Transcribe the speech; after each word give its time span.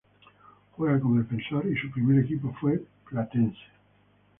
Juega 0.71 0.99
como 0.99 1.19
defensor 1.19 1.63
y 1.67 1.77
su 1.77 1.91
primer 1.91 2.25
equipo 2.25 2.51
fue 2.59 2.81
Platense. 3.07 3.59